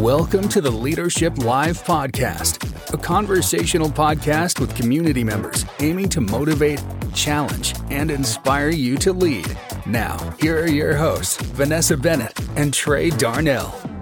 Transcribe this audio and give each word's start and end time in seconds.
Welcome 0.00 0.48
to 0.48 0.60
the 0.60 0.72
Leadership 0.72 1.38
Live 1.38 1.84
Podcast, 1.84 2.92
a 2.92 2.96
conversational 2.96 3.88
podcast 3.88 4.58
with 4.58 4.74
community 4.74 5.22
members 5.22 5.64
aiming 5.78 6.08
to 6.08 6.20
motivate, 6.20 6.82
challenge, 7.14 7.76
and 7.90 8.10
inspire 8.10 8.70
you 8.70 8.96
to 8.96 9.12
lead. 9.12 9.56
Now, 9.86 10.18
here 10.40 10.64
are 10.64 10.68
your 10.68 10.96
hosts, 10.96 11.36
Vanessa 11.36 11.96
Bennett 11.96 12.36
and 12.56 12.74
Trey 12.74 13.10
Darnell. 13.10 13.93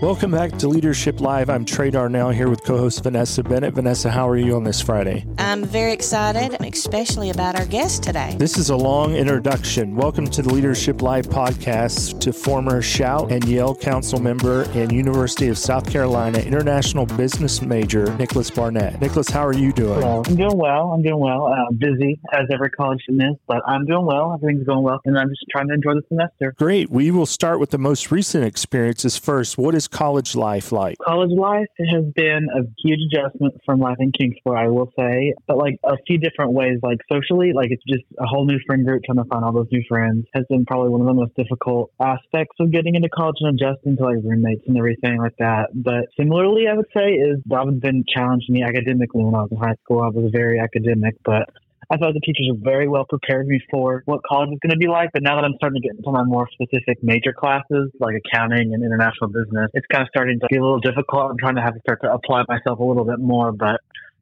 Welcome 0.00 0.30
back 0.30 0.56
to 0.58 0.68
Leadership 0.68 1.20
Live. 1.20 1.50
I'm 1.50 1.64
Trey 1.64 1.90
Darnell 1.90 2.30
here 2.30 2.48
with 2.48 2.62
co 2.62 2.78
host 2.78 3.02
Vanessa 3.02 3.42
Bennett. 3.42 3.74
Vanessa, 3.74 4.08
how 4.08 4.28
are 4.28 4.36
you 4.36 4.54
on 4.54 4.62
this 4.62 4.80
Friday? 4.80 5.26
I'm 5.38 5.64
very 5.64 5.92
excited, 5.92 6.56
especially 6.60 7.30
about 7.30 7.58
our 7.58 7.66
guest 7.66 8.04
today. 8.04 8.36
This 8.38 8.58
is 8.58 8.70
a 8.70 8.76
long 8.76 9.16
introduction. 9.16 9.96
Welcome 9.96 10.28
to 10.28 10.40
the 10.40 10.54
Leadership 10.54 11.02
Live 11.02 11.26
podcast 11.26 12.20
to 12.20 12.32
former 12.32 12.80
Shout 12.80 13.32
and 13.32 13.42
Y.E.L.L. 13.44 13.74
Council 13.74 14.20
member 14.20 14.62
and 14.70 14.92
University 14.92 15.48
of 15.48 15.58
South 15.58 15.90
Carolina 15.90 16.38
international 16.38 17.04
business 17.04 17.60
major, 17.60 18.14
Nikolas 18.18 18.52
Barnett. 18.52 19.00
Nikolas, 19.00 19.28
how 19.28 19.44
are 19.44 19.52
you 19.52 19.72
doing? 19.72 20.00
Hello. 20.00 20.22
I'm 20.24 20.36
doing 20.36 20.56
well. 20.56 20.92
I'm 20.92 21.02
doing 21.02 21.18
well. 21.18 21.48
Uh, 21.48 21.72
busy 21.76 22.20
as 22.32 22.46
every 22.52 22.70
college 22.70 23.02
student 23.02 23.32
is, 23.32 23.36
but 23.48 23.62
I'm 23.66 23.84
doing 23.84 24.06
well. 24.06 24.32
Everything's 24.32 24.64
going 24.64 24.84
well, 24.84 25.00
and 25.04 25.18
I'm 25.18 25.28
just 25.28 25.44
trying 25.50 25.66
to 25.66 25.74
enjoy 25.74 25.94
the 25.94 26.02
semester. 26.06 26.54
Great. 26.56 26.88
We 26.88 27.10
will 27.10 27.26
start 27.26 27.58
with 27.58 27.70
the 27.70 27.78
most 27.78 28.12
recent 28.12 28.44
experiences 28.44 29.18
first. 29.18 29.58
What 29.58 29.74
is 29.74 29.87
college 29.90 30.34
life 30.34 30.72
like? 30.72 30.96
College 30.98 31.30
life 31.36 31.66
has 31.78 32.04
been 32.14 32.48
a 32.54 32.62
huge 32.78 33.00
adjustment 33.12 33.54
from 33.64 33.80
life 33.80 33.96
in 33.98 34.12
Kingsport, 34.12 34.58
I 34.58 34.68
will 34.68 34.92
say, 34.98 35.34
but 35.46 35.56
like 35.56 35.78
a 35.84 35.96
few 36.06 36.18
different 36.18 36.52
ways. 36.52 36.78
Like 36.82 36.98
socially, 37.10 37.52
like 37.54 37.70
it's 37.70 37.82
just 37.88 38.04
a 38.18 38.26
whole 38.26 38.46
new 38.46 38.58
friend 38.66 38.84
group, 38.84 39.02
trying 39.04 39.22
to 39.22 39.24
find 39.24 39.44
all 39.44 39.52
those 39.52 39.68
new 39.72 39.82
friends 39.88 40.26
has 40.34 40.44
been 40.48 40.64
probably 40.66 40.90
one 40.90 41.00
of 41.00 41.06
the 41.06 41.14
most 41.14 41.34
difficult 41.36 41.90
aspects 42.00 42.56
of 42.60 42.70
getting 42.70 42.94
into 42.94 43.08
college 43.08 43.36
and 43.40 43.60
adjusting 43.60 43.96
to 43.96 44.04
like 44.04 44.18
roommates 44.24 44.62
and 44.66 44.76
everything 44.76 45.18
like 45.18 45.36
that. 45.38 45.68
But 45.74 46.06
similarly, 46.16 46.66
I 46.68 46.74
would 46.74 46.88
say 46.96 47.12
is 47.12 47.38
I've 47.52 47.80
been 47.80 48.04
challenged 48.08 48.48
me 48.48 48.62
academically 48.62 49.24
when 49.24 49.34
I 49.34 49.42
was 49.42 49.52
in 49.52 49.58
high 49.58 49.76
school. 49.84 50.02
I 50.02 50.08
was 50.08 50.30
very 50.32 50.58
academic, 50.60 51.16
but 51.24 51.48
I 51.90 51.96
thought 51.96 52.12
the 52.12 52.20
teachers 52.20 52.48
were 52.50 52.60
very 52.60 52.86
well 52.86 53.06
prepared 53.08 53.46
me 53.46 53.60
for 53.70 54.02
what 54.04 54.20
college 54.28 54.50
is 54.52 54.58
going 54.60 54.72
to 54.72 54.76
be 54.76 54.88
like. 54.88 55.10
But 55.12 55.22
now 55.22 55.36
that 55.36 55.44
I'm 55.44 55.54
starting 55.56 55.80
to 55.80 55.88
get 55.88 55.96
into 55.96 56.10
my 56.10 56.22
more 56.22 56.48
specific 56.52 57.02
major 57.02 57.32
classes, 57.32 57.90
like 57.98 58.14
accounting 58.14 58.74
and 58.74 58.84
international 58.84 59.30
business, 59.30 59.70
it's 59.72 59.86
kind 59.86 60.02
of 60.02 60.08
starting 60.08 60.38
to 60.40 60.46
be 60.50 60.56
a 60.56 60.62
little 60.62 60.80
difficult. 60.80 61.30
I'm 61.30 61.38
trying 61.38 61.56
to 61.56 61.62
have 61.62 61.74
to 61.74 61.80
start 61.80 62.02
to 62.02 62.12
apply 62.12 62.44
myself 62.46 62.78
a 62.78 62.84
little 62.84 63.04
bit 63.04 63.20
more. 63.20 63.52
But 63.52 63.80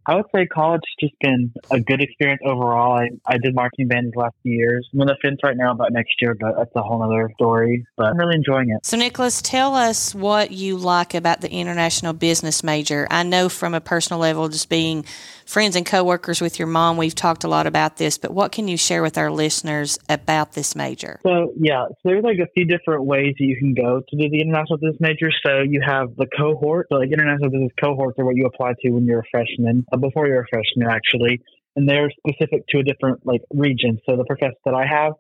I 0.09 0.15
would 0.15 0.27
say 0.33 0.47
college 0.47 0.83
has 1.01 1.09
just 1.09 1.21
been 1.21 1.53
a 1.73 1.81
good 1.81 2.01
experience 2.01 2.41
overall. 2.45 2.93
I, 2.93 3.09
I 3.27 3.39
did 3.39 3.57
marching 3.57 3.89
band 3.89 4.13
the 4.15 4.21
last 4.21 4.37
few 4.45 4.53
years. 4.53 4.89
I'm 4.95 5.01
on 5.01 5.09
the 5.09 5.17
fence 5.21 5.41
right 5.43 5.57
now 5.57 5.73
about 5.73 5.93
next 5.93 6.23
year, 6.23 6.37
but 6.39 6.57
that's 6.57 6.71
a 6.77 6.83
whole 6.83 7.03
other 7.03 7.29
story. 7.35 7.85
But 7.97 8.11
I'm 8.11 8.17
really 8.17 8.37
enjoying 8.37 8.71
it. 8.71 8.87
So, 8.87 8.97
Nikolas, 8.97 9.43
tell 9.43 9.75
us 9.75 10.15
what 10.15 10.53
you 10.53 10.77
like 10.77 11.15
about 11.15 11.41
the 11.41 11.51
international 11.51 12.13
business 12.13 12.63
major. 12.63 13.09
I 13.11 13.25
know 13.25 13.49
from 13.49 13.75
a 13.75 13.81
personal 13.81 14.21
level, 14.21 14.49
just 14.49 14.69
being 14.69 15.05
friends 15.47 15.77
and 15.77 15.87
coworkers 15.87 16.41
with 16.41 16.59
your 16.59 16.69
mom, 16.69 16.97
we've 16.97 17.15
talked 17.15 17.45
a 17.45 17.49
lot 17.49 17.67
about 17.67 17.97
this, 17.97 18.19
but 18.19 18.33
what 18.33 18.53
can 18.53 18.69
you 18.69 18.77
share 18.77 19.03
with 19.03 19.17
our 19.17 19.31
listeners 19.31 19.99
about 20.09 20.53
this 20.53 20.75
major? 20.75 21.21
So, 21.23 21.53
yeah, 21.57 21.87
so 21.89 21.97
there's 22.05 22.25
like 22.25 22.39
a 22.39 22.51
few 22.55 22.67
different 22.67 23.05
ways 23.05 23.35
that 23.39 23.45
you 23.45 23.57
can 23.57 23.73
go 23.73 24.03
to 24.07 24.17
do 24.17 24.29
the 24.29 24.41
international 24.41 24.79
business 24.79 25.01
major. 25.01 25.31
So, 25.47 25.63
you 25.63 25.81
have 25.87 26.17
the 26.17 26.27
cohort. 26.37 26.89
So, 26.91 26.99
like 26.99 27.11
international 27.13 27.51
business 27.51 27.73
cohorts 27.83 28.19
are 28.19 28.25
what 28.25 28.37
you 28.37 28.47
apply 28.47 28.75
to 28.83 28.91
when 28.91 29.05
you're 29.05 29.21
a 29.21 29.31
freshman, 29.31 29.87
uh, 29.93 29.97
before 29.97 30.27
you're 30.27 30.43
a 30.43 30.49
freshman, 30.51 30.89
actually. 30.91 31.41
And 31.77 31.89
they're 31.89 32.11
specific 32.11 32.67
to 32.69 32.79
a 32.79 32.83
different 32.83 33.25
like 33.25 33.43
region. 33.55 33.99
So, 34.07 34.17
the 34.17 34.25
professor 34.25 34.59
that 34.65 34.75
I 34.75 34.87
have, 34.87 35.13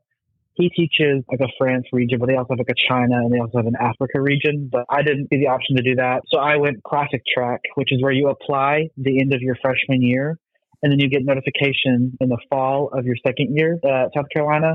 he 0.56 0.70
teaches 0.70 1.22
like 1.30 1.40
a 1.40 1.52
France 1.58 1.84
region, 1.92 2.18
but 2.18 2.28
they 2.28 2.36
also 2.36 2.54
have 2.54 2.58
like 2.58 2.70
a 2.70 2.88
China 2.88 3.16
and 3.18 3.32
they 3.32 3.38
also 3.38 3.58
have 3.58 3.66
an 3.66 3.76
Africa 3.78 4.20
region. 4.20 4.68
But 4.72 4.86
I 4.88 5.02
didn't 5.02 5.28
see 5.30 5.38
the 5.38 5.48
option 5.48 5.76
to 5.76 5.82
do 5.82 5.94
that. 5.96 6.22
So 6.32 6.40
I 6.40 6.56
went 6.56 6.82
classic 6.82 7.22
track, 7.32 7.60
which 7.74 7.92
is 7.92 8.02
where 8.02 8.12
you 8.12 8.28
apply 8.28 8.88
the 8.96 9.20
end 9.20 9.34
of 9.34 9.42
your 9.42 9.56
freshman 9.60 10.02
year 10.02 10.38
and 10.82 10.90
then 10.90 10.98
you 10.98 11.08
get 11.08 11.24
notification 11.24 12.16
in 12.20 12.28
the 12.28 12.38
fall 12.50 12.90
of 12.92 13.04
your 13.04 13.16
second 13.26 13.56
year 13.56 13.78
uh, 13.84 14.06
at 14.06 14.10
South 14.14 14.26
Carolina. 14.32 14.74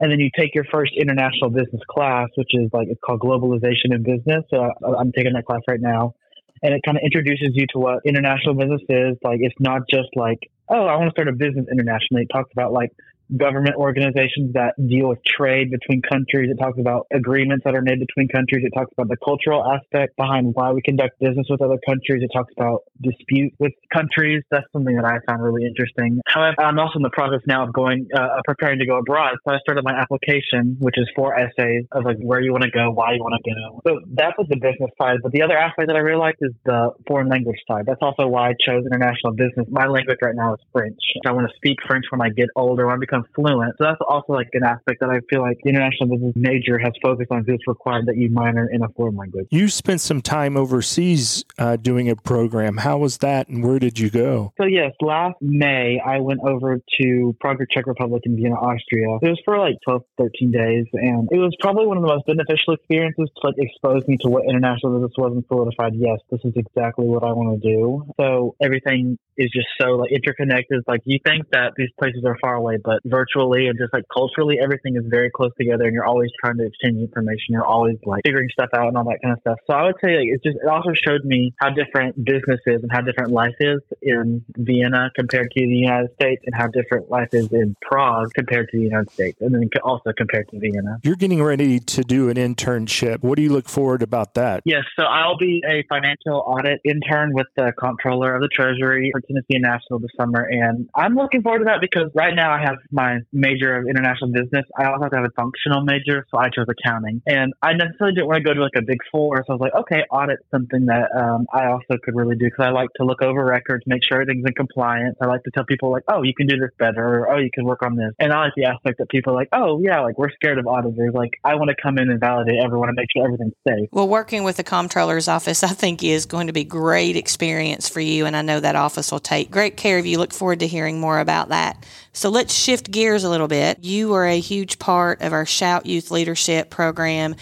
And 0.00 0.10
then 0.10 0.18
you 0.18 0.30
take 0.36 0.54
your 0.54 0.64
first 0.72 0.92
international 0.98 1.50
business 1.50 1.82
class, 1.90 2.28
which 2.36 2.50
is 2.54 2.70
like, 2.72 2.88
it's 2.88 3.00
called 3.04 3.20
globalization 3.20 3.92
in 3.92 4.02
business. 4.02 4.44
So 4.48 4.70
I'm 4.98 5.12
taking 5.12 5.34
that 5.34 5.44
class 5.44 5.60
right 5.68 5.80
now. 5.80 6.14
And 6.62 6.72
it 6.74 6.80
kind 6.84 6.96
of 6.96 7.02
introduces 7.04 7.50
you 7.52 7.66
to 7.74 7.78
what 7.78 7.98
international 8.06 8.54
business 8.54 8.80
is. 8.88 9.16
Like, 9.22 9.40
it's 9.40 9.54
not 9.58 9.82
just 9.90 10.08
like, 10.14 10.38
oh, 10.70 10.86
I 10.86 10.96
want 10.96 11.08
to 11.08 11.12
start 11.12 11.28
a 11.28 11.32
business 11.32 11.66
internationally. 11.70 12.22
It 12.22 12.32
talks 12.32 12.50
about 12.52 12.72
like 12.72 12.90
government 13.36 13.76
organizations 13.76 14.52
that 14.54 14.74
deal 14.76 15.08
with 15.08 15.18
trade 15.24 15.70
between 15.70 16.02
countries. 16.02 16.50
It 16.50 16.58
talks 16.62 16.78
about 16.78 17.06
agreements 17.12 17.64
that 17.64 17.74
are 17.74 17.82
made 17.82 18.00
between 18.00 18.28
countries. 18.28 18.64
It 18.64 18.72
talks 18.76 18.92
about 18.92 19.08
the 19.08 19.16
cultural 19.22 19.64
aspect 19.64 20.16
behind 20.16 20.54
why 20.54 20.72
we 20.72 20.82
conduct 20.82 21.18
business 21.20 21.46
with 21.48 21.62
other 21.62 21.78
countries. 21.86 22.22
It 22.22 22.30
talks 22.34 22.52
about 22.56 22.82
dispute 23.00 23.52
with 23.58 23.72
countries. 23.92 24.42
That's 24.50 24.66
something 24.72 24.96
that 24.96 25.04
I 25.04 25.18
found 25.28 25.42
really 25.42 25.66
interesting. 25.66 26.20
However, 26.26 26.56
I'm 26.60 26.78
also 26.78 26.98
in 26.98 27.02
the 27.02 27.10
process 27.10 27.40
now 27.46 27.64
of 27.64 27.72
going, 27.72 28.08
uh, 28.14 28.40
preparing 28.44 28.78
to 28.78 28.86
go 28.86 28.98
abroad. 28.98 29.36
So 29.46 29.54
I 29.54 29.58
started 29.60 29.84
my 29.84 29.94
application, 29.94 30.76
which 30.78 30.96
is 30.98 31.08
four 31.14 31.38
essays 31.38 31.84
of 31.92 32.04
like 32.04 32.18
where 32.18 32.40
you 32.40 32.52
want 32.52 32.64
to 32.64 32.70
go, 32.70 32.90
why 32.90 33.14
you 33.14 33.20
want 33.20 33.40
to 33.42 33.50
go. 33.50 33.80
So 33.86 34.00
that 34.14 34.34
was 34.38 34.46
the 34.48 34.56
business 34.56 34.90
side. 35.00 35.18
But 35.22 35.32
the 35.32 35.42
other 35.42 35.56
aspect 35.56 35.88
that 35.88 35.96
I 35.96 36.00
really 36.00 36.18
liked 36.18 36.38
is 36.40 36.52
the 36.64 36.90
foreign 37.06 37.28
language 37.28 37.58
side. 37.68 37.84
That's 37.86 38.02
also 38.02 38.26
why 38.26 38.50
I 38.50 38.54
chose 38.60 38.84
international 38.84 39.32
business. 39.34 39.66
My 39.70 39.86
language 39.86 40.18
right 40.22 40.34
now 40.34 40.54
is 40.54 40.60
French. 40.72 40.98
I 41.26 41.32
want 41.32 41.48
to 41.48 41.56
speak 41.56 41.78
French 41.86 42.04
when 42.10 42.20
I 42.20 42.28
get 42.30 42.48
older, 42.56 42.86
when 42.86 42.96
I 42.96 42.98
become 42.98 43.19
fluent. 43.34 43.74
So 43.78 43.84
that's 43.84 44.00
also 44.08 44.32
like 44.32 44.48
an 44.52 44.64
aspect 44.64 45.00
that 45.00 45.10
I 45.10 45.20
feel 45.28 45.40
like 45.40 45.58
the 45.62 45.70
international 45.70 46.10
business 46.10 46.34
major 46.36 46.78
has 46.78 46.92
focused 47.02 47.30
on. 47.30 47.44
It's 47.46 47.66
required 47.66 48.06
that 48.06 48.16
you 48.16 48.30
minor 48.30 48.68
in 48.70 48.82
a 48.82 48.88
foreign 48.90 49.16
language. 49.16 49.46
You 49.50 49.68
spent 49.68 50.00
some 50.00 50.22
time 50.22 50.56
overseas 50.56 51.44
uh, 51.58 51.76
doing 51.76 52.08
a 52.08 52.16
program. 52.16 52.78
How 52.78 52.98
was 52.98 53.18
that, 53.18 53.48
and 53.48 53.64
where 53.64 53.78
did 53.78 53.98
you 53.98 54.10
go? 54.10 54.52
So 54.58 54.66
yes, 54.66 54.92
last 55.00 55.36
May 55.40 56.00
I 56.04 56.20
went 56.20 56.40
over 56.42 56.80
to 57.00 57.36
Prague, 57.40 57.62
Czech 57.70 57.86
Republic, 57.86 58.22
and 58.24 58.36
Vienna, 58.36 58.54
Austria. 58.54 59.18
It 59.22 59.28
was 59.28 59.40
for 59.44 59.58
like 59.58 59.76
12, 59.84 60.02
13 60.18 60.50
days, 60.50 60.86
and 60.92 61.28
it 61.32 61.38
was 61.38 61.54
probably 61.60 61.86
one 61.86 61.96
of 61.96 62.02
the 62.02 62.08
most 62.08 62.26
beneficial 62.26 62.74
experiences 62.74 63.28
to 63.36 63.46
like 63.46 63.56
expose 63.58 64.06
me 64.06 64.16
to 64.18 64.28
what 64.28 64.44
international 64.48 64.98
business 64.98 65.12
was 65.16 65.32
and 65.32 65.44
solidified. 65.48 65.94
Yes, 65.94 66.18
this 66.30 66.40
is 66.44 66.52
exactly 66.56 67.06
what 67.06 67.24
I 67.24 67.32
want 67.32 67.60
to 67.60 67.68
do. 67.68 68.06
So 68.20 68.54
everything 68.60 69.18
is 69.36 69.50
just 69.50 69.68
so 69.80 69.96
like 69.96 70.12
interconnected. 70.12 70.84
Like 70.86 71.00
you 71.04 71.18
think 71.24 71.48
that 71.52 71.72
these 71.76 71.90
places 71.98 72.24
are 72.24 72.36
far 72.40 72.54
away, 72.54 72.78
but 72.82 73.00
virtually 73.10 73.66
and 73.66 73.78
just 73.78 73.92
like 73.92 74.04
culturally, 74.12 74.58
everything 74.62 74.96
is 74.96 75.04
very 75.06 75.30
close 75.30 75.50
together, 75.58 75.84
and 75.84 75.94
you're 75.94 76.06
always 76.06 76.30
trying 76.42 76.56
to 76.58 76.66
exchange 76.66 76.98
information. 76.98 77.50
You're 77.50 77.66
always 77.66 77.96
like 78.04 78.22
figuring 78.24 78.48
stuff 78.52 78.70
out 78.74 78.88
and 78.88 78.96
all 78.96 79.04
that 79.04 79.18
kind 79.22 79.32
of 79.32 79.40
stuff. 79.40 79.58
So 79.66 79.74
I 79.74 79.84
would 79.84 79.96
say 80.02 80.16
like, 80.16 80.28
it's 80.28 80.42
just 80.42 80.56
it 80.62 80.68
also 80.68 80.92
showed 80.94 81.24
me 81.24 81.52
how 81.58 81.70
different 81.70 82.24
business 82.24 82.60
is 82.66 82.82
and 82.82 82.90
how 82.92 83.00
different 83.00 83.30
life 83.30 83.54
is 83.60 83.80
in 84.02 84.44
Vienna 84.56 85.10
compared 85.16 85.50
to 85.50 85.60
the 85.60 85.66
United 85.66 86.12
States, 86.14 86.42
and 86.46 86.54
how 86.54 86.68
different 86.68 87.10
life 87.10 87.32
is 87.32 87.52
in 87.52 87.76
Prague 87.82 88.32
compared 88.34 88.68
to 88.70 88.78
the 88.78 88.84
United 88.84 89.10
States, 89.10 89.38
and 89.40 89.54
then 89.54 89.68
also 89.82 90.12
compared 90.16 90.48
to 90.48 90.58
Vienna. 90.58 90.98
You're 91.02 91.16
getting 91.16 91.42
ready 91.42 91.80
to 91.80 92.02
do 92.02 92.28
an 92.28 92.36
internship. 92.36 93.22
What 93.22 93.36
do 93.36 93.42
you 93.42 93.50
look 93.50 93.68
forward 93.68 94.02
about 94.02 94.34
that? 94.34 94.62
Yes, 94.64 94.84
so 94.98 95.04
I'll 95.04 95.38
be 95.38 95.62
a 95.66 95.84
financial 95.88 96.42
audit 96.46 96.80
intern 96.84 97.32
with 97.34 97.46
the 97.56 97.72
comptroller 97.78 98.34
of 98.34 98.42
the 98.42 98.48
Treasury 98.48 99.10
for 99.12 99.20
Tennessee 99.20 99.58
National 99.58 99.98
this 99.98 100.10
summer, 100.16 100.42
and 100.42 100.88
I'm 100.94 101.14
looking 101.14 101.42
forward 101.42 101.60
to 101.60 101.64
that 101.64 101.80
because 101.80 102.10
right 102.14 102.34
now 102.34 102.52
I 102.52 102.60
have 102.60 102.76
my 102.92 103.18
major 103.32 103.76
of 103.76 103.86
international 103.88 104.32
business. 104.32 104.64
I 104.76 104.86
also 104.86 105.02
have 105.02 105.10
to 105.10 105.16
have 105.16 105.26
a 105.26 105.34
functional 105.36 105.82
major, 105.82 106.26
so 106.30 106.38
I 106.38 106.48
chose 106.48 106.66
accounting, 106.68 107.22
and 107.26 107.52
I 107.62 107.72
necessarily 107.74 108.14
didn't 108.14 108.28
want 108.28 108.44
to 108.44 108.48
go 108.48 108.54
to 108.54 108.60
like 108.60 108.76
a 108.76 108.82
big 108.82 108.98
four, 109.10 109.44
so 109.46 109.52
I 109.52 109.56
was 109.56 109.60
like, 109.60 109.74
okay, 109.74 110.02
audit 110.10 110.38
something 110.50 110.86
that 110.86 111.08
um, 111.16 111.46
I 111.52 111.66
also 111.66 111.98
could 112.02 112.14
really 112.14 112.36
do 112.36 112.46
because 112.46 112.66
I 112.66 112.70
like 112.70 112.88
to 112.96 113.04
look 113.04 113.22
over 113.22 113.44
records, 113.44 113.84
make 113.86 114.02
sure 114.04 114.20
everything's 114.20 114.44
in 114.46 114.54
compliance. 114.54 115.16
I 115.20 115.26
like 115.26 115.42
to 115.44 115.50
tell 115.50 115.64
people 115.64 115.90
like, 115.90 116.04
oh, 116.08 116.22
you 116.22 116.34
can 116.34 116.46
do 116.46 116.56
this 116.56 116.70
better, 116.78 117.24
or 117.24 117.32
oh, 117.34 117.38
you 117.38 117.50
can 117.52 117.64
work 117.64 117.82
on 117.82 117.96
this, 117.96 118.12
and 118.18 118.32
I 118.32 118.44
like 118.44 118.54
the 118.56 118.64
aspect 118.64 118.98
that 118.98 119.08
people 119.08 119.32
are 119.32 119.36
like, 119.36 119.48
oh, 119.52 119.80
yeah, 119.82 120.00
like 120.00 120.18
we're 120.18 120.30
scared 120.30 120.58
of 120.58 120.66
auditors. 120.66 121.14
Like 121.14 121.32
I 121.44 121.54
want 121.54 121.70
to 121.70 121.76
come 121.80 121.98
in 121.98 122.10
and 122.10 122.20
validate 122.20 122.62
everyone 122.62 122.88
and 122.88 122.96
make 122.96 123.08
sure 123.14 123.24
everything's 123.24 123.54
safe. 123.66 123.88
Well, 123.92 124.08
working 124.08 124.44
with 124.44 124.56
the 124.56 124.64
comptroller's 124.64 125.28
office, 125.28 125.62
I 125.64 125.68
think 125.68 126.02
is 126.02 126.26
going 126.26 126.46
to 126.46 126.52
be 126.52 126.64
great 126.64 127.16
experience 127.16 127.88
for 127.88 128.00
you, 128.00 128.26
and 128.26 128.36
I 128.36 128.42
know 128.42 128.60
that 128.60 128.76
office 128.76 129.12
will 129.12 129.20
take 129.20 129.50
great 129.50 129.76
care 129.76 129.98
of 129.98 130.06
you. 130.06 130.18
Look 130.18 130.32
forward 130.32 130.60
to 130.60 130.66
hearing 130.66 131.00
more 131.00 131.20
about 131.20 131.48
that. 131.48 131.84
So 132.12 132.28
let's 132.28 132.52
shift 132.52 132.79
gears 132.88 133.24
a 133.24 133.28
little 133.28 133.48
bit. 133.48 133.82
You 133.82 134.10
were 134.10 134.26
a 134.26 134.38
huge 134.38 134.78
part 134.78 135.20
of 135.22 135.32
our 135.32 135.44
Shout 135.44 135.86
Youth 135.86 136.12
Leadership 136.12 136.70
program 136.70 137.34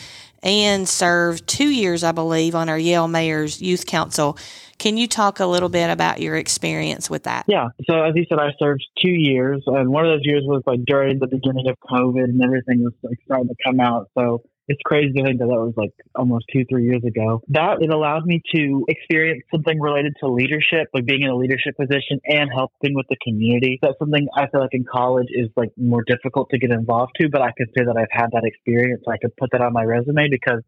and 0.43 0.88
served 0.88 1.46
two 1.46 1.69
years, 1.69 2.05
I 2.05 2.12
believe, 2.12 2.55
on 2.55 2.69
our 2.69 2.76
Y.E.L.L. 2.76 3.08
Mayor's 3.08 3.61
Youth 3.61 3.87
Council. 3.87 4.38
Can 4.79 4.96
you 4.96 5.08
talk 5.08 5.40
a 5.40 5.46
little 5.46 5.69
bit 5.69 5.90
about 5.90 6.20
your 6.20 6.37
experience 6.37 7.11
with 7.11 7.25
that? 7.25 7.44
Yeah. 7.49 7.69
So 7.90 8.02
as 8.05 8.14
you 8.14 8.25
said, 8.29 8.38
I 8.38 8.52
served 8.58 8.87
two 9.05 9.11
years, 9.11 9.62
and 9.67 9.90
one 9.90 10.06
of 10.06 10.12
those 10.12 10.25
years 10.25 10.44
was 10.46 10.62
like 10.67 10.81
during 10.87 11.19
the 11.19 11.26
beginning 11.26 11.69
of 11.69 11.76
COVID, 11.90 12.25
and 12.25 12.43
everything 12.43 12.82
was 12.85 12.93
like 13.02 13.19
starting 13.25 13.49
to 13.49 13.56
come 13.67 13.81
out. 13.81 14.08
So 14.17 14.44
it's 14.68 14.80
crazy 14.84 15.12
to 15.14 15.24
think 15.24 15.38
that 15.40 15.46
that 15.46 15.60
was 15.60 15.74
like 15.76 15.92
almost 16.14 16.44
two, 16.52 16.64
three 16.68 16.84
years 16.84 17.02
ago. 17.04 17.42
That 17.48 17.80
it 17.80 17.90
allowed 17.90 18.26
me 18.26 18.42
to 18.54 18.84
experience 18.88 19.42
something 19.50 19.80
related 19.80 20.14
to 20.20 20.28
leadership, 20.28 20.88
like 20.92 21.06
being 21.06 21.22
in 21.22 21.30
a 21.30 21.36
leadership 21.36 21.76
position 21.76 22.20
and 22.26 22.50
helping 22.54 22.94
with 22.94 23.06
the 23.08 23.16
community. 23.24 23.78
That's 23.80 23.98
something 23.98 24.28
I 24.36 24.46
feel 24.48 24.60
like 24.60 24.74
in 24.74 24.84
college 24.84 25.28
is 25.30 25.48
like 25.56 25.70
more 25.76 26.04
difficult 26.06 26.50
to 26.50 26.58
get 26.58 26.70
involved 26.70 27.12
to, 27.20 27.28
but 27.30 27.40
I 27.40 27.52
could 27.56 27.68
say 27.76 27.84
that 27.84 27.96
I've 27.96 28.12
had 28.12 28.28
that 28.32 28.44
experience. 28.44 29.02
I 29.08 29.16
could 29.16 29.34
put 29.36 29.50
that 29.52 29.62
on 29.62 29.72
my 29.72 29.84
resume 29.84 30.28
because 30.30 30.62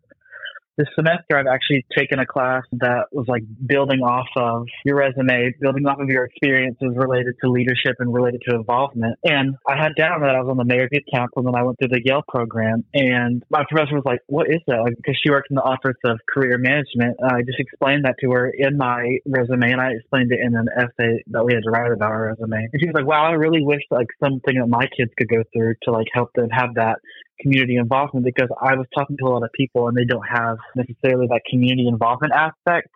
this 0.77 0.89
semester 0.95 1.37
I've 1.37 1.47
actually 1.47 1.85
taken 1.97 2.19
a 2.19 2.27
class 2.27 2.63
that 2.73 3.07
was 3.13 3.27
like 3.29 3.43
building 3.67 4.01
off 4.01 4.29
of 4.37 4.67
your 4.85 4.97
resume, 4.97 5.53
building 5.61 5.87
off 5.87 6.01
of 6.01 6.09
your 6.09 6.25
experiences 6.25 6.93
related 6.95 7.35
to 7.43 7.51
leadership 7.51 7.97
and 7.99 8.13
related 8.13 8.43
to 8.49 8.57
involvement. 8.57 9.19
And 9.25 9.57
I 9.69 9.77
had 9.77 9.95
down 9.97 10.21
that 10.23 10.35
I 10.35 10.41
was 10.41 10.49
on 10.51 10.57
the 10.57 10.65
mayor's 10.65 10.89
youth 10.93 11.05
council 11.13 11.45
and 11.45 11.47
then 11.49 11.55
I 11.55 11.63
went 11.63 11.79
through 11.79 11.89
the 11.89 12.03
Y.E.L.L. 12.05 12.25
program. 12.29 12.85
And 12.95 13.43
my 13.51 13.65
professor 13.69 13.95
was 13.95 14.05
like, 14.05 14.21
what 14.27 14.49
is 14.49 14.61
that? 14.67 14.93
Because 14.97 15.19
she 15.23 15.31
works 15.31 15.49
in 15.51 15.57
the 15.57 15.63
office 15.63 15.99
of 16.05 16.19
career 16.29 16.59
management. 16.59 17.17
I 17.23 17.43
just 17.43 17.59
explained 17.59 18.05
that 18.05 18.17
to 18.21 18.31
her 18.33 18.51
in 18.51 18.77
my 18.77 19.19
resume 19.27 19.73
and 19.73 19.81
I 19.81 19.93
explained 19.93 20.33
it 20.33 20.41
in 20.41 20.55
an 20.55 20.69
essay 20.77 21.23
that 21.29 21.45
we 21.45 21.55
had 21.55 21.65
to 21.65 21.71
write 21.71 21.93
about 21.93 22.11
our 22.11 22.35
resume. 22.35 22.69
And 22.73 22.81
she 22.81 22.87
was 22.87 22.95
like, 22.95 23.07
wow, 23.07 23.27
I 23.27 23.33
really 23.33 23.65
wish 23.65 23.83
like 23.91 24.09
something 24.23 24.59
that 24.59 24.69
my 24.69 24.87
kids 24.97 25.11
could 25.19 25.29
go 25.29 25.43
through 25.53 25.75
to 25.83 25.93
like 25.93 26.07
help 26.13 26.33
them 26.35 26.49
have 26.51 26.75
that 26.75 26.99
community 27.41 27.77
involvement 27.77 28.25
because 28.25 28.49
I 28.61 28.75
was 28.75 28.87
talking 28.95 29.17
to 29.19 29.25
a 29.27 29.31
lot 29.31 29.43
of 29.43 29.51
people 29.53 29.89
and 29.89 29.97
they 29.97 30.05
don't 30.05 30.27
have 30.27 30.59
necessarily 30.75 31.27
that 31.29 31.43
community 31.49 31.89
involvement 31.89 32.33
aspect. 32.33 32.89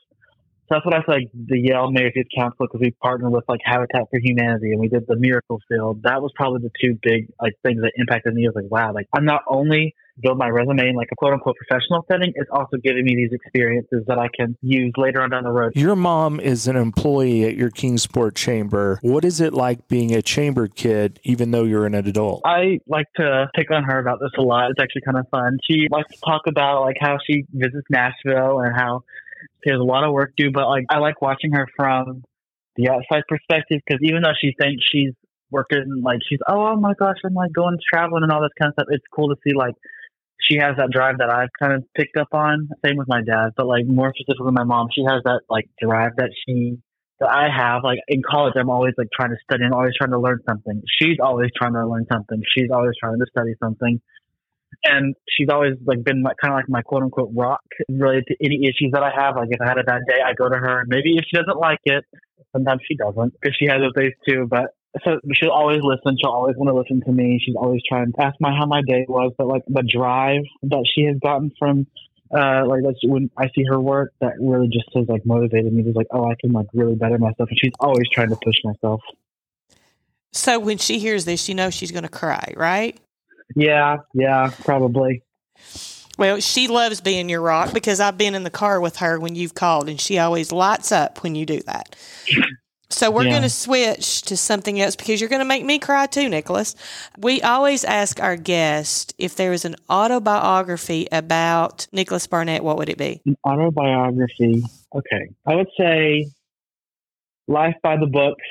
So 0.68 0.76
that's 0.76 0.86
what 0.86 0.94
I 0.94 1.02
like 1.06 1.30
the 1.34 1.60
Y.E.L.L. 1.60 1.92
Youth 1.92 2.26
Council 2.34 2.56
because 2.60 2.80
we 2.80 2.92
partnered 3.02 3.32
with 3.32 3.44
like 3.48 3.60
Habitat 3.62 4.08
for 4.10 4.18
Humanity 4.18 4.72
and 4.72 4.80
we 4.80 4.88
did 4.88 5.06
the 5.06 5.16
Miracle 5.16 5.60
Field. 5.68 6.02
That 6.04 6.22
was 6.22 6.32
probably 6.34 6.62
the 6.62 6.70
two 6.80 6.98
big 7.02 7.28
like 7.40 7.52
things 7.62 7.82
that 7.82 7.92
impacted 7.96 8.32
me. 8.32 8.46
I 8.46 8.48
was 8.48 8.56
like, 8.56 8.70
wow, 8.70 8.94
like 8.94 9.06
I'm 9.12 9.26
not 9.26 9.42
only 9.46 9.94
build 10.22 10.38
my 10.38 10.48
resume 10.48 10.88
in 10.88 10.94
like 10.94 11.08
a 11.12 11.16
quote 11.16 11.32
unquote 11.32 11.56
professional 11.56 12.04
setting, 12.10 12.32
it's 12.34 12.50
also 12.52 12.76
giving 12.82 13.04
me 13.04 13.16
these 13.16 13.32
experiences 13.32 14.04
that 14.06 14.18
I 14.18 14.28
can 14.34 14.56
use 14.62 14.92
later 14.96 15.22
on 15.22 15.30
down 15.30 15.44
the 15.44 15.50
road. 15.50 15.72
Your 15.74 15.96
mom 15.96 16.40
is 16.40 16.66
an 16.66 16.76
employee 16.76 17.44
at 17.44 17.56
your 17.56 17.70
Kingsport 17.70 18.34
Chamber. 18.36 18.98
What 19.02 19.24
is 19.24 19.40
it 19.40 19.52
like 19.52 19.88
being 19.88 20.14
a 20.14 20.22
chamber 20.22 20.68
kid, 20.68 21.20
even 21.24 21.50
though 21.50 21.64
you're 21.64 21.86
an 21.86 21.94
adult? 21.94 22.42
I 22.44 22.80
like 22.86 23.06
to 23.16 23.48
pick 23.54 23.70
on 23.70 23.84
her 23.84 23.98
about 23.98 24.18
this 24.20 24.30
a 24.38 24.42
lot. 24.42 24.70
It's 24.70 24.80
actually 24.80 25.02
kind 25.02 25.18
of 25.18 25.28
fun. 25.28 25.58
She 25.68 25.88
likes 25.90 26.10
to 26.12 26.20
talk 26.24 26.42
about 26.46 26.82
like 26.82 26.96
how 27.00 27.18
she 27.28 27.44
visits 27.52 27.86
Nashville 27.90 28.60
and 28.60 28.74
how 28.74 29.02
she 29.62 29.70
has 29.70 29.80
a 29.80 29.84
lot 29.84 30.04
of 30.04 30.12
work 30.12 30.34
to 30.36 30.44
do, 30.44 30.50
but 30.52 30.68
like 30.68 30.84
I 30.90 30.98
like 30.98 31.20
watching 31.20 31.52
her 31.52 31.66
from 31.76 32.22
the 32.76 32.90
outside 32.90 33.22
perspective 33.28 33.80
because 33.86 34.00
even 34.02 34.22
though 34.22 34.34
she 34.40 34.52
thinks 34.58 34.84
she's 34.90 35.12
working 35.50 36.02
like 36.02 36.18
she's 36.28 36.40
oh, 36.48 36.72
oh 36.72 36.76
my 36.76 36.92
gosh 36.98 37.16
I'm 37.24 37.34
like 37.34 37.52
going 37.52 37.78
traveling 37.92 38.24
and 38.24 38.32
all 38.32 38.42
this 38.42 38.50
kind 38.60 38.70
of 38.70 38.74
stuff, 38.74 38.86
it's 38.90 39.04
cool 39.14 39.28
to 39.28 39.36
see 39.46 39.54
like 39.54 39.74
she 40.48 40.58
has 40.58 40.76
that 40.76 40.90
drive 40.90 41.18
that 41.18 41.30
I've 41.30 41.50
kind 41.58 41.72
of 41.72 41.84
picked 41.94 42.16
up 42.16 42.28
on. 42.32 42.68
Same 42.84 42.96
with 42.96 43.08
my 43.08 43.22
dad, 43.22 43.50
but 43.56 43.66
like 43.66 43.86
more 43.86 44.12
specifically 44.14 44.52
my 44.52 44.64
mom, 44.64 44.88
she 44.94 45.02
has 45.02 45.22
that 45.24 45.42
like 45.48 45.68
drive 45.80 46.12
that 46.18 46.30
she 46.46 46.78
that 47.20 47.28
I 47.28 47.48
have. 47.48 47.82
Like 47.84 47.98
in 48.08 48.22
college, 48.22 48.54
I'm 48.56 48.70
always 48.70 48.94
like 48.98 49.08
trying 49.14 49.30
to 49.30 49.36
study. 49.42 49.64
I'm 49.64 49.72
always 49.72 49.94
trying 49.96 50.10
to 50.10 50.20
learn 50.20 50.40
something. 50.48 50.82
She's 51.00 51.18
always 51.22 51.50
trying 51.56 51.72
to 51.74 51.86
learn 51.86 52.06
something. 52.12 52.40
She's 52.56 52.70
always 52.72 52.92
trying 53.00 53.18
to 53.18 53.26
study 53.30 53.54
something. 53.62 54.00
And 54.84 55.14
she's 55.30 55.48
always 55.50 55.74
like 55.86 56.02
been 56.04 56.22
like, 56.22 56.36
kind 56.42 56.52
of 56.52 56.58
like 56.58 56.68
my 56.68 56.82
quote 56.82 57.02
unquote 57.02 57.30
rock 57.34 57.62
related 57.88 58.24
to 58.28 58.36
any 58.44 58.60
issues 58.64 58.90
that 58.92 59.02
I 59.02 59.10
have. 59.14 59.36
Like 59.36 59.48
if 59.50 59.60
I 59.60 59.68
had 59.68 59.78
a 59.78 59.84
bad 59.84 60.02
day, 60.08 60.18
I 60.24 60.34
go 60.34 60.48
to 60.48 60.56
her. 60.56 60.84
Maybe 60.88 61.16
if 61.16 61.24
she 61.30 61.36
doesn't 61.36 61.58
like 61.58 61.80
it, 61.84 62.04
sometimes 62.52 62.82
she 62.86 62.96
doesn't 62.96 63.34
because 63.40 63.56
she 63.58 63.66
has 63.66 63.78
those 63.80 63.94
days 63.94 64.12
too. 64.28 64.46
But 64.50 64.74
so 65.02 65.20
she'll 65.32 65.50
always 65.50 65.80
listen. 65.82 66.16
She'll 66.20 66.30
always 66.30 66.56
want 66.56 66.68
to 66.68 66.74
listen 66.74 67.02
to 67.06 67.12
me. 67.12 67.40
She's 67.44 67.56
always 67.56 67.82
trying 67.88 68.12
to 68.12 68.22
ask 68.22 68.36
my 68.40 68.54
how 68.56 68.66
my 68.66 68.82
day 68.82 69.04
was. 69.08 69.32
But 69.36 69.48
like 69.48 69.62
the 69.66 69.82
drive 69.82 70.42
that 70.62 70.86
she 70.92 71.04
has 71.04 71.16
gotten 71.18 71.50
from, 71.58 71.86
uh, 72.32 72.64
like 72.66 72.82
that's 72.84 72.98
when 73.02 73.30
I 73.36 73.48
see 73.54 73.64
her 73.68 73.80
work, 73.80 74.12
that 74.20 74.34
really 74.40 74.68
just 74.68 74.88
has 74.94 75.08
like 75.08 75.26
motivated 75.26 75.72
me. 75.72 75.82
Just 75.82 75.96
like, 75.96 76.06
oh, 76.12 76.30
I 76.30 76.34
can 76.40 76.52
like 76.52 76.66
really 76.72 76.94
better 76.94 77.18
myself. 77.18 77.48
And 77.48 77.58
she's 77.58 77.72
always 77.80 78.08
trying 78.10 78.28
to 78.28 78.36
push 78.36 78.56
myself. 78.62 79.02
So 80.32 80.58
when 80.58 80.78
she 80.78 80.98
hears 80.98 81.24
this, 81.24 81.42
she 81.42 81.54
knows 81.54 81.74
she's 81.74 81.92
going 81.92 82.02
to 82.02 82.08
cry, 82.08 82.54
right? 82.56 82.98
Yeah, 83.54 83.98
yeah, 84.14 84.50
probably. 84.64 85.22
Well, 86.18 86.40
she 86.40 86.68
loves 86.68 87.00
being 87.00 87.28
your 87.28 87.40
rock 87.40 87.72
because 87.72 88.00
I've 88.00 88.18
been 88.18 88.34
in 88.34 88.44
the 88.44 88.50
car 88.50 88.80
with 88.80 88.96
her 88.96 89.18
when 89.18 89.34
you've 89.34 89.54
called, 89.54 89.88
and 89.88 90.00
she 90.00 90.18
always 90.18 90.52
lights 90.52 90.92
up 90.92 91.22
when 91.22 91.34
you 91.34 91.46
do 91.46 91.60
that. 91.62 91.96
So 92.90 93.10
we're 93.10 93.24
Yeah. 93.24 93.30
going 93.30 93.42
to 93.42 93.48
switch 93.48 94.22
to 94.22 94.36
something 94.36 94.80
else 94.80 94.94
because 94.94 95.20
you're 95.20 95.30
going 95.30 95.40
to 95.40 95.44
make 95.46 95.64
me 95.64 95.78
cry 95.78 96.06
too, 96.06 96.28
Nikolas. 96.28 96.76
We 97.18 97.42
always 97.42 97.82
ask 97.84 98.22
our 98.22 98.36
guest 98.36 99.14
if 99.18 99.34
there 99.36 99.52
is 99.52 99.64
an 99.64 99.76
autobiography 99.90 101.08
about 101.10 101.86
Nikolas 101.92 102.26
Barnett, 102.26 102.62
what 102.62 102.76
would 102.78 102.88
it 102.88 102.98
be? 102.98 103.20
An 103.26 103.36
autobiography. 103.44 104.62
Okay, 104.94 105.28
I 105.46 105.56
would 105.56 105.68
say 105.78 106.26
Life 107.48 107.74
by 107.82 107.96
the 107.96 108.06
Books, 108.06 108.44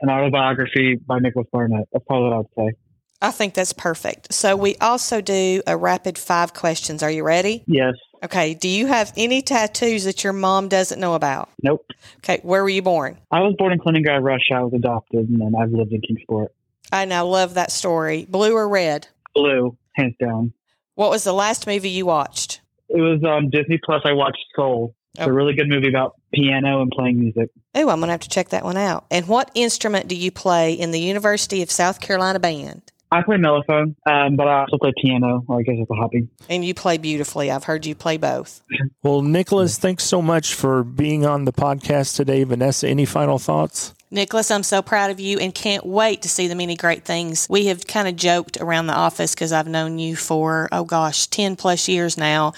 an 0.00 0.10
autobiography 0.10 0.96
by 0.96 1.18
Nikolas 1.18 1.48
Barnett. 1.52 1.88
That's 1.92 2.04
probably 2.06 2.30
what 2.30 2.38
I'd 2.58 2.68
say. 2.70 2.76
I 3.20 3.30
think 3.32 3.54
that's 3.54 3.72
perfect. 3.72 4.32
So 4.32 4.54
we 4.56 4.76
also 4.76 5.20
do 5.20 5.60
a 5.66 5.76
rapid 5.76 6.18
five 6.18 6.54
questions. 6.54 7.02
Are 7.02 7.10
you 7.10 7.24
ready? 7.24 7.64
Yes. 7.66 7.94
Okay. 8.24 8.54
Do 8.54 8.68
you 8.68 8.86
have 8.86 9.12
any 9.16 9.42
tattoos 9.42 10.04
that 10.04 10.24
your 10.24 10.32
mom 10.32 10.68
doesn't 10.68 11.00
know 11.00 11.14
about? 11.14 11.48
Nope. 11.62 11.84
Okay. 12.18 12.40
Where 12.42 12.62
were 12.62 12.68
you 12.68 12.82
born? 12.82 13.18
I 13.30 13.40
was 13.40 13.54
born 13.58 13.72
in 13.72 13.78
Kaliningrad, 13.78 14.22
Russia. 14.22 14.54
I 14.54 14.62
was 14.62 14.72
adopted, 14.74 15.28
and 15.28 15.40
then 15.40 15.52
I've 15.60 15.70
lived 15.72 15.92
in 15.92 16.00
Kingsport. 16.00 16.52
I 16.92 17.04
now 17.04 17.26
love 17.26 17.54
that 17.54 17.70
story. 17.70 18.26
Blue 18.28 18.54
or 18.54 18.68
red? 18.68 19.08
Blue, 19.34 19.76
hands 19.94 20.14
down. 20.18 20.52
What 20.94 21.10
was 21.10 21.22
the 21.24 21.32
last 21.34 21.66
movie 21.66 21.90
you 21.90 22.06
watched? 22.06 22.60
It 22.88 23.00
was 23.00 23.22
on 23.22 23.50
Disney 23.50 23.78
Plus. 23.84 24.02
I 24.04 24.12
watched 24.12 24.44
Soul. 24.56 24.94
It's 25.14 25.26
Oh. 25.26 25.30
a 25.30 25.32
really 25.32 25.54
good 25.54 25.68
movie 25.68 25.88
about 25.88 26.14
piano 26.32 26.80
and 26.82 26.90
playing 26.90 27.18
music. 27.20 27.50
Oh, 27.74 27.82
I'm 27.88 27.98
going 27.98 28.08
to 28.08 28.12
have 28.12 28.20
to 28.20 28.28
check 28.28 28.48
that 28.50 28.64
one 28.64 28.76
out. 28.76 29.04
And 29.10 29.26
what 29.28 29.50
instrument 29.54 30.08
do 30.08 30.16
you 30.16 30.30
play 30.30 30.72
in 30.72 30.90
the 30.90 31.00
University 31.00 31.60
of 31.62 31.70
South 31.70 32.00
Carolina 32.00 32.38
band? 32.40 32.82
I 33.10 33.22
play 33.22 33.36
mellophone, 33.36 33.94
um, 34.06 34.36
but 34.36 34.46
I 34.46 34.60
also 34.60 34.76
play 34.78 34.92
piano. 35.02 35.44
I 35.50 35.62
guess 35.62 35.76
it's 35.78 35.90
a 35.90 35.94
hobby. 35.94 36.28
And 36.48 36.64
you 36.64 36.74
play 36.74 36.98
beautifully. 36.98 37.50
I've 37.50 37.64
heard 37.64 37.86
you 37.86 37.94
play 37.94 38.16
both. 38.16 38.62
Well, 39.02 39.22
Nikolas, 39.22 39.78
thanks 39.78 40.04
so 40.04 40.20
much 40.20 40.54
for 40.54 40.82
being 40.82 41.24
on 41.24 41.44
the 41.44 41.52
podcast 41.52 42.16
today. 42.16 42.42
Vanessa, 42.42 42.88
any 42.88 43.04
final 43.04 43.38
thoughts? 43.38 43.94
Nikolas, 44.10 44.50
I'm 44.50 44.62
so 44.64 44.82
proud 44.82 45.10
of 45.10 45.20
you 45.20 45.38
and 45.38 45.54
can't 45.54 45.86
wait 45.86 46.22
to 46.22 46.28
see 46.28 46.48
the 46.48 46.54
many 46.54 46.76
great 46.76 47.04
things. 47.04 47.46
We 47.48 47.66
have 47.66 47.86
kind 47.86 48.08
of 48.08 48.16
joked 48.16 48.56
around 48.60 48.88
the 48.88 48.94
office 48.94 49.34
because 49.34 49.52
I've 49.52 49.68
known 49.68 49.98
you 49.98 50.16
for, 50.16 50.68
oh 50.72 50.84
gosh, 50.84 51.26
10 51.28 51.56
plus 51.56 51.88
years 51.88 52.18
now. 52.18 52.54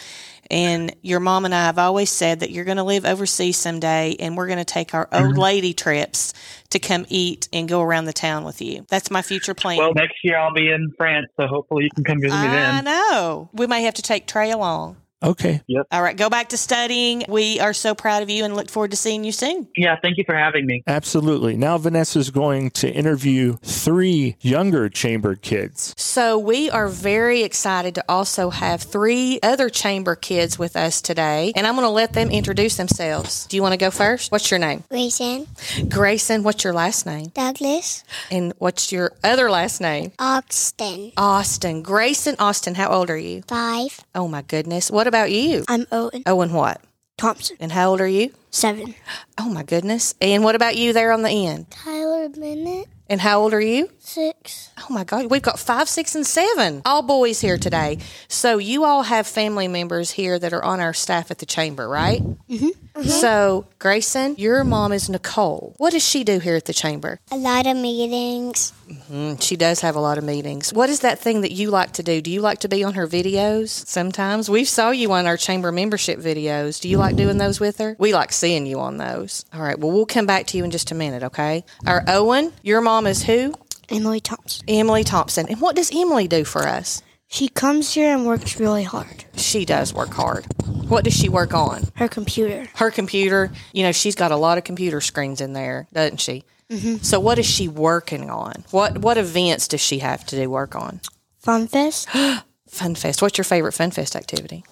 And 0.51 0.95
your 1.03 1.21
mom 1.21 1.45
and 1.45 1.55
I 1.55 1.65
have 1.67 1.79
always 1.79 2.11
said 2.11 2.41
that 2.41 2.51
you're 2.51 2.65
going 2.65 2.77
to 2.77 2.83
live 2.83 3.05
overseas 3.05 3.57
someday 3.57 4.17
and 4.19 4.37
we're 4.37 4.49
going 4.49 4.59
to 4.59 4.65
take 4.65 4.95
our 4.95 5.09
old 5.13 5.23
mm-hmm. 5.23 5.39
lady 5.39 5.73
trips 5.73 6.35
to 6.71 6.79
come 6.79 7.07
eat 7.09 7.49
and 7.53 7.69
go 7.69 7.81
around 7.81 8.07
the 8.07 8.13
town 8.13 8.45
with 8.45 8.61
you. 8.61 8.85
That's 8.89 9.11
my 9.11 9.23
future 9.23 9.55
plan. 9.55 9.79
Well, 9.79 9.95
next 9.95 10.17
year 10.25 10.39
I'll 10.39 10.53
be 10.53 10.71
in 10.71 10.93
France, 10.97 11.27
so 11.39 11.47
hopefully 11.47 11.85
you 11.85 11.91
can 11.95 12.05
come 12.05 12.21
visit 12.21 12.37
me 12.37 12.49
then. 12.49 12.75
I 12.75 12.81
know. 12.81 13.49
We 13.53 13.67
may 13.67 13.83
have 13.83 13.95
to 13.95 14.03
take 14.03 14.27
Trey 14.27 14.51
along. 14.51 14.97
Okay. 15.23 15.61
Yep. 15.67 15.87
All 15.93 16.03
right, 16.03 16.17
go 16.17 16.31
back 16.31 16.49
to 16.51 16.57
studying. 16.57 17.25
We 17.29 17.61
are 17.61 17.73
so 17.75 17.95
proud 17.95 18.23
of 18.23 18.31
you 18.31 18.45
and 18.45 18.57
look 18.57 18.71
forward 18.71 18.91
to 18.93 18.97
seeing 18.97 19.23
you 19.25 19.33
soon. 19.33 19.69
Yeah, 19.77 19.97
thank 20.01 20.17
you 20.17 20.25
for 20.25 20.35
having 20.35 20.67
me. 20.67 20.83
Absolutely. 20.87 21.57
Now 21.57 21.77
Vanessa's 21.79 22.31
going 22.31 22.71
to 22.73 22.91
interview 22.91 23.57
three 23.63 24.37
younger 24.41 24.89
chamber 24.89 25.35
kids. 25.35 25.95
So, 25.99 26.39
we 26.39 26.71
are 26.71 26.89
very 26.89 27.43
excited 27.43 27.95
to 27.97 28.05
also 28.09 28.51
have 28.51 28.83
three 28.83 29.39
other 29.43 29.69
chamber 29.69 30.15
kids 30.17 30.59
with 30.59 30.77
us 30.77 31.01
today, 31.01 31.53
and 31.55 31.67
I'm 31.67 31.75
going 31.75 31.85
to 31.87 31.91
let 31.91 32.13
them 32.15 32.31
introduce 32.31 32.77
themselves. 32.77 33.47
Do 33.47 33.57
you 33.57 33.63
want 33.63 33.73
to 33.73 33.79
go 33.79 33.91
first? 33.91 34.33
What's 34.33 34.51
your 34.51 34.59
name? 34.59 34.85
Grayson, 34.89 35.47
Grayson. 35.89 36.43
What's 36.43 36.65
your 36.65 36.73
last 36.73 37.07
name? 37.07 37.27
Douglas, 37.29 38.05
And 38.31 38.53
what's 38.59 38.91
your 38.93 39.13
other 39.23 39.51
last 39.51 39.81
name? 39.81 40.13
Austin. 40.19 41.13
Austin. 41.17 41.83
Grayson 41.83 42.37
Austin. 42.39 42.75
How 42.75 42.89
old 42.91 43.11
are 43.11 43.17
you? 43.19 43.43
five. 43.47 44.01
Oh, 44.15 44.27
my 44.29 44.43
goodness. 44.43 44.91
What 44.91 45.07
about 45.11 45.31
you? 45.31 45.65
I'm 45.69 45.87
Owen 45.93 46.23
Owen, 46.25 46.53
what? 46.55 46.81
Thompson, 47.19 47.59
And 47.61 47.71
how 47.71 47.91
old 47.91 48.01
are 48.01 48.09
you? 48.09 48.33
seven. 48.51 48.95
Oh, 49.39 49.51
my 49.51 49.63
goodness. 49.63 50.15
And 50.23 50.43
what 50.43 50.55
about 50.55 50.77
you 50.77 50.93
there 50.95 51.13
on 51.13 51.21
the 51.23 51.29
end? 51.47 51.71
Tyler 51.71 52.29
Bennett, 52.31 52.89
And 53.11 53.21
how 53.21 53.41
old 53.41 53.53
are 53.53 53.61
you? 53.61 53.91
six. 54.11 54.71
Oh 54.79 54.93
my 54.93 55.05
God, 55.05 55.31
we've 55.31 55.43
got 55.43 55.59
five, 55.59 55.89
six, 55.89 56.15
and 56.15 56.27
seven. 56.27 56.83
All 56.85 57.03
boys 57.03 57.41
here 57.41 57.59
today. 57.59 57.99
So 58.29 58.59
you 58.59 58.85
all 58.85 59.05
have 59.05 59.27
family 59.27 59.69
members 59.69 60.11
here 60.11 60.39
that 60.39 60.53
are 60.53 60.65
on 60.65 60.81
our 60.81 60.93
staff 60.93 61.31
at 61.31 61.39
the 61.39 61.47
chamber, 61.47 61.89
right? 61.89 62.21
Mm-hmm. 62.49 63.03
So, 63.03 63.67
Grayson, 63.79 64.35
your 64.37 64.65
mom 64.65 64.93
is 64.93 65.09
Nicole. 65.09 65.75
What 65.79 65.93
does 65.93 66.07
she 66.07 66.25
do 66.25 66.39
here 66.41 66.57
at 66.57 66.65
the 66.65 66.73
chamber? 66.73 67.21
A 67.31 67.37
lot 67.37 67.67
of 67.67 67.77
meetings. 67.77 68.73
Mm, 69.11 69.41
she 69.41 69.57
does 69.57 69.81
have 69.81 69.95
a 69.95 70.01
lot 70.01 70.19
of 70.19 70.25
meetings. 70.25 70.73
What 70.73 70.91
is 70.91 71.01
that 71.01 71.21
thing 71.21 71.43
that 71.43 71.53
you 71.53 71.71
like 71.71 71.93
to 71.93 72.03
do? 72.03 72.21
Do 72.21 72.31
you 72.31 72.41
like 72.41 72.59
to 72.61 72.69
be 72.69 72.83
on 72.83 72.95
her 72.95 73.07
videos 73.07 73.69
sometimes? 73.69 74.51
We 74.51 74.65
saw 74.65 74.91
you 74.91 75.13
on 75.13 75.27
our 75.27 75.37
chamber 75.37 75.71
membership 75.71 76.19
videos. 76.19 76.81
Do 76.81 76.89
you 76.89 76.99
like 76.99 77.15
doing 77.15 77.39
those 77.39 77.61
with 77.61 77.79
her? 77.79 77.95
We 77.99 78.13
like 78.13 78.33
seeing 78.33 78.67
you 78.67 78.81
on 78.81 78.97
those. 78.97 79.45
All 79.55 79.63
right, 79.63 79.79
well, 79.79 79.93
we'll 79.93 80.07
come 80.07 80.27
back 80.27 80.49
to 80.49 80.59
you 80.59 80.65
in 80.65 80.73
just 80.73 80.91
a 80.91 80.95
minute, 80.95 81.23
okay? 81.23 81.65
Our 81.87 82.03
Owen, 82.09 82.53
your 82.63 82.81
mom 82.81 83.00
is 83.07 83.25
who? 83.25 83.55
Emily 83.89 84.21
Thompson. 84.21 84.65
Emily 84.69 85.05
Thompson. 85.05 85.47
And 85.49 85.61
what 85.61 85.77
does 85.77 85.91
Emily 85.95 86.29
do 86.29 86.45
for 86.45 86.67
us? 86.67 87.03
She 87.29 87.49
comes 87.49 87.95
here 87.95 88.13
and 88.13 88.27
works 88.27 88.59
really 88.59 88.83
hard. 88.83 89.25
She 89.37 89.65
does 89.65 89.95
work 89.95 90.11
hard. 90.13 90.47
What 90.89 91.05
does 91.05 91.15
she 91.15 91.29
work 91.29 91.55
on? 91.55 91.85
Her 91.95 92.09
computer. 92.09 92.67
Her 92.75 92.91
computer. 92.91 93.53
You 93.73 93.85
know, 93.85 93.93
she's 93.93 94.17
got 94.17 94.33
a 94.33 94.37
lot 94.37 94.59
of 94.59 94.65
computer 94.65 95.01
screens 95.01 95.41
in 95.41 95.53
there, 95.53 95.87
doesn't 95.93 96.21
she? 96.21 96.45
Mm-hmm. 96.71 96.97
So, 97.03 97.21
what 97.21 97.39
is 97.39 97.47
she 97.47 97.69
working 97.69 98.31
on? 98.31 98.65
What 98.71 98.99
What 98.99 99.17
events 99.17 99.69
does 99.69 99.81
she 99.81 100.01
have 100.01 100.25
to 100.27 100.37
do 100.37 100.51
work 100.51 100.75
on? 100.75 101.01
Fun 101.39 101.69
Fest. 101.69 102.09
Fun 102.69 102.95
Fest. 102.95 103.23
What's 103.23 103.39
your 103.39 103.45
favorite 103.45 103.73
Fun 103.73 103.91
Fest 103.91 104.15
activity? 104.17 104.65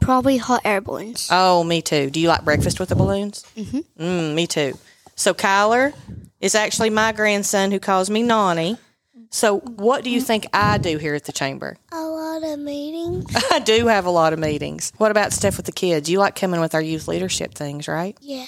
Probably 0.00 0.38
hot 0.38 0.62
air 0.64 0.80
balloons. 0.80 1.28
Oh, 1.30 1.62
me 1.62 1.82
too. 1.82 2.10
Do 2.10 2.20
you 2.20 2.28
like 2.28 2.44
breakfast 2.44 2.80
with 2.80 2.88
the 2.88 2.96
balloons? 2.96 3.44
Mm-hmm. 3.56 4.02
Mm, 4.02 4.34
me 4.34 4.46
too. 4.46 4.78
So 5.14 5.34
Kyler 5.34 5.92
is 6.40 6.54
actually 6.54 6.90
my 6.90 7.12
grandson 7.12 7.70
who 7.70 7.78
calls 7.78 8.10
me 8.10 8.22
Nani. 8.22 8.78
So 9.32 9.60
what 9.60 10.02
do 10.02 10.10
you 10.10 10.20
think 10.20 10.46
I 10.52 10.78
do 10.78 10.98
here 10.98 11.14
at 11.14 11.24
the 11.24 11.32
chamber? 11.32 11.76
A 11.92 12.02
lot 12.02 12.42
of 12.42 12.58
meetings. 12.58 13.32
I 13.52 13.60
do 13.60 13.86
have 13.86 14.04
a 14.04 14.10
lot 14.10 14.32
of 14.32 14.40
meetings. 14.40 14.92
What 14.96 15.12
about 15.12 15.32
stuff 15.32 15.56
with 15.56 15.66
the 15.66 15.72
kids? 15.72 16.10
You 16.10 16.18
like 16.18 16.34
coming 16.34 16.60
with 16.60 16.74
our 16.74 16.82
youth 16.82 17.06
leadership 17.06 17.54
things, 17.54 17.86
right? 17.86 18.18
Yeah. 18.20 18.46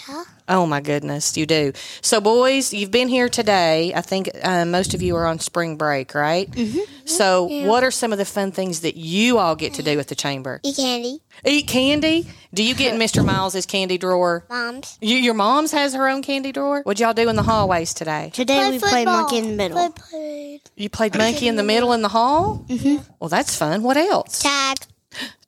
Oh 0.48 0.66
my 0.66 0.80
goodness, 0.80 1.36
you 1.36 1.46
do. 1.46 1.72
So, 2.00 2.20
boys, 2.20 2.74
you've 2.74 2.90
been 2.90 3.06
here 3.06 3.28
today. 3.28 3.94
I 3.94 4.00
think 4.00 4.28
uh, 4.42 4.64
most 4.64 4.92
of 4.92 5.02
you 5.02 5.14
are 5.14 5.26
on 5.26 5.38
spring 5.38 5.76
break, 5.76 6.16
right? 6.16 6.50
Mm-hmm. 6.50 6.80
So, 7.04 7.44
what 7.66 7.84
are 7.84 7.92
some 7.92 8.10
of 8.10 8.18
the 8.18 8.24
fun 8.24 8.50
things 8.50 8.80
that 8.80 8.96
you 8.96 9.38
all 9.38 9.54
get 9.54 9.74
to 9.74 9.84
do 9.84 9.98
at 10.00 10.08
the 10.08 10.16
chamber? 10.16 10.60
Eat 10.64 10.76
candy. 10.76 11.20
Eat 11.44 11.66
candy. 11.66 12.28
Do 12.54 12.62
you 12.62 12.74
get 12.74 12.94
in 12.94 13.00
Mr. 13.00 13.24
Miles's 13.24 13.66
candy 13.66 13.98
drawer? 13.98 14.44
Moms. 14.48 14.98
You, 15.00 15.16
your 15.16 15.34
mom's 15.34 15.72
has 15.72 15.94
her 15.94 16.08
own 16.08 16.22
candy 16.22 16.52
drawer. 16.52 16.82
What'd 16.82 17.00
y'all 17.00 17.14
do 17.14 17.28
in 17.28 17.36
the 17.36 17.42
hallways 17.42 17.94
today? 17.94 18.30
Today 18.32 18.70
we 18.70 18.78
played 18.78 19.06
football. 19.06 19.22
monkey 19.22 19.38
in 19.38 19.44
the 19.50 19.56
middle. 19.56 19.78
I 19.78 19.88
played 19.90 20.60
You 20.76 20.88
played 20.88 21.16
monkey 21.16 21.48
in 21.48 21.56
the 21.56 21.62
middle 21.62 21.92
in 21.92 22.02
the 22.02 22.08
hall. 22.08 22.64
Mm-hmm. 22.68 23.02
Well, 23.18 23.28
that's 23.28 23.56
fun. 23.56 23.82
What 23.82 23.96
else? 23.96 24.42
tag. 24.42 24.76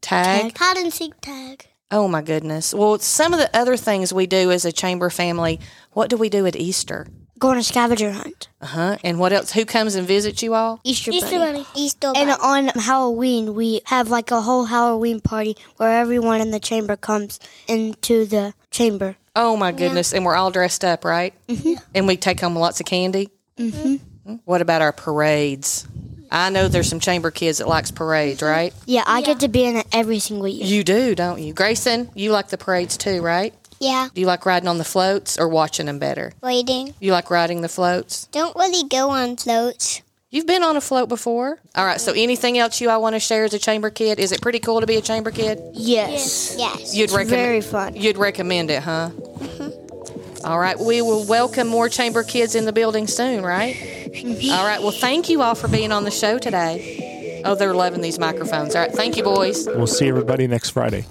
Tag. 0.00 0.56
Hide 0.56 0.76
and 0.76 0.92
seek 0.92 1.18
tag. 1.20 1.66
Oh 1.90 2.08
my 2.08 2.22
goodness. 2.22 2.74
Well, 2.74 2.98
some 2.98 3.32
of 3.32 3.38
the 3.38 3.54
other 3.56 3.76
things 3.76 4.12
we 4.12 4.26
do 4.26 4.50
as 4.50 4.64
a 4.64 4.72
chamber 4.72 5.10
family. 5.10 5.60
What 5.92 6.10
do 6.10 6.16
we 6.16 6.28
do 6.28 6.44
at 6.46 6.56
Easter? 6.56 7.06
Go 7.38 7.50
on 7.50 7.58
a 7.58 7.62
scavenger 7.62 8.12
hunt. 8.12 8.48
Uh 8.60 8.66
huh. 8.66 8.96
And 9.02 9.18
what 9.18 9.32
else? 9.32 9.52
Who 9.52 9.64
comes 9.64 9.96
and 9.96 10.06
visits 10.06 10.42
you 10.42 10.54
all? 10.54 10.80
Easter, 10.84 11.10
Easter 11.10 11.38
bunny. 11.38 11.52
bunny. 11.52 11.66
Easter 11.74 12.12
And 12.14 12.30
on 12.30 12.68
Halloween, 12.68 13.54
we 13.54 13.80
have 13.86 14.08
like 14.08 14.30
a 14.30 14.40
whole 14.40 14.64
Halloween 14.66 15.20
party 15.20 15.56
where 15.76 15.90
everyone 15.90 16.40
in 16.40 16.50
the 16.52 16.60
chamber 16.60 16.96
comes 16.96 17.40
into 17.66 18.24
the 18.24 18.54
chamber. 18.70 19.16
Oh 19.36 19.56
my 19.56 19.72
goodness. 19.72 20.14
And 20.14 20.24
we're 20.24 20.36
all 20.36 20.50
dressed 20.52 20.84
up, 20.84 21.04
right? 21.04 21.34
Mm-hmm. 21.48 21.74
And 21.94 22.06
we 22.06 22.16
take 22.16 22.40
home 22.40 22.56
lots 22.56 22.78
of 22.80 22.86
candy. 22.86 23.30
Mm-hmm. 23.58 24.36
What 24.44 24.62
about 24.62 24.80
our 24.80 24.92
parades? 24.92 25.86
I 26.30 26.50
know 26.50 26.66
there's 26.66 26.88
some 26.88 26.98
chamber 27.00 27.30
kids 27.30 27.58
that 27.58 27.68
likes 27.68 27.90
parades, 27.92 28.42
right? 28.42 28.74
Yeah, 28.86 29.04
I 29.06 29.22
get 29.22 29.40
to 29.40 29.48
be 29.48 29.64
in 29.64 29.76
it 29.76 29.86
every 29.92 30.18
single 30.18 30.48
year. 30.48 30.66
You 30.66 30.82
do, 30.82 31.14
don't 31.14 31.40
you? 31.40 31.52
Grayson, 31.52 32.10
you 32.14 32.32
like 32.32 32.48
the 32.48 32.58
parades 32.58 32.96
too, 32.96 33.22
right? 33.22 33.54
Yeah. 33.80 34.08
Do 34.14 34.20
you 34.20 34.26
like 34.26 34.46
riding 34.46 34.68
on 34.68 34.78
the 34.78 34.84
floats 34.84 35.38
or 35.38 35.48
watching 35.48 35.86
them 35.86 35.98
better? 35.98 36.32
Waiting. 36.42 36.94
You 37.00 37.12
like 37.12 37.30
riding 37.30 37.60
the 37.60 37.68
floats? 37.68 38.26
Don't 38.26 38.54
really 38.56 38.88
go 38.88 39.10
on 39.10 39.36
floats. 39.36 40.02
You've 40.30 40.46
been 40.48 40.64
on 40.64 40.76
a 40.76 40.80
float 40.80 41.08
before. 41.08 41.60
All 41.76 41.86
right, 41.86 42.00
so 42.00 42.12
anything 42.12 42.58
else 42.58 42.80
you 42.80 42.90
all 42.90 43.00
want 43.00 43.14
to 43.14 43.20
share 43.20 43.44
as 43.44 43.54
a 43.54 43.58
chamber 43.58 43.88
kid? 43.90 44.18
Is 44.18 44.32
it 44.32 44.40
pretty 44.42 44.58
cool 44.58 44.80
to 44.80 44.86
be 44.86 44.96
a 44.96 45.00
chamber 45.00 45.30
kid? 45.30 45.60
Yes. 45.74 46.56
Yes. 46.58 46.92
You'd 46.92 47.12
recommend 47.12 47.30
very 47.30 47.60
fun. 47.60 47.94
You'd 47.94 48.16
recommend 48.16 48.70
it, 48.70 48.82
huh? 48.82 49.10
Mm-hmm. 49.14 50.44
All 50.44 50.58
right, 50.58 50.76
we 50.78 51.02
will 51.02 51.24
welcome 51.24 51.68
more 51.68 51.88
chamber 51.88 52.24
kids 52.24 52.56
in 52.56 52.64
the 52.64 52.72
building 52.72 53.06
soon, 53.06 53.44
right? 53.44 53.76
Mm-hmm. 53.76 54.52
All 54.52 54.66
right, 54.66 54.82
well, 54.82 54.90
thank 54.90 55.28
you 55.28 55.40
all 55.40 55.54
for 55.54 55.68
being 55.68 55.92
on 55.92 56.02
the 56.02 56.10
show 56.10 56.38
today. 56.38 57.42
Oh, 57.44 57.54
they're 57.54 57.72
loving 57.72 58.00
these 58.00 58.18
microphones. 58.18 58.74
All 58.74 58.82
right, 58.82 58.92
thank 58.92 59.16
you, 59.16 59.22
boys. 59.22 59.66
We'll 59.66 59.86
see 59.86 60.08
everybody 60.08 60.48
next 60.48 60.70
Friday. 60.70 61.04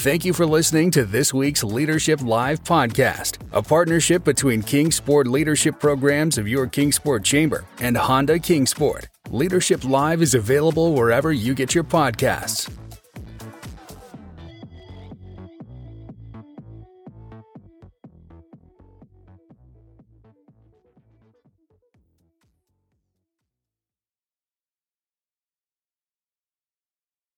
Thank 0.00 0.24
you 0.24 0.32
for 0.32 0.46
listening 0.46 0.92
to 0.92 1.04
this 1.04 1.34
week's 1.34 1.64
Leadership 1.64 2.22
Live 2.22 2.62
podcast, 2.62 3.38
a 3.50 3.60
partnership 3.60 4.22
between 4.22 4.62
Kingsport 4.62 5.26
Leadership 5.26 5.80
Programs 5.80 6.38
of 6.38 6.46
your 6.46 6.68
Kingsport 6.68 7.24
Chamber 7.24 7.64
and 7.80 7.96
Honda 7.96 8.38
Kingsport. 8.38 9.08
Leadership 9.30 9.84
Live 9.84 10.22
is 10.22 10.34
available 10.34 10.92
wherever 10.92 11.32
you 11.32 11.52
get 11.52 11.74
your 11.74 11.82
podcasts. 11.82 12.70